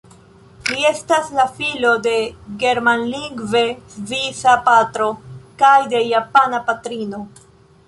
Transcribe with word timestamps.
Li 0.69 0.85
estas 0.91 1.27
la 1.39 1.43
filo 1.59 1.91
de 2.07 2.13
germanlingve 2.63 3.63
svisa 3.97 4.57
patro 4.71 5.13
kaj 5.63 5.77
de 5.95 6.05
japana 6.09 6.65
patrino. 6.73 7.25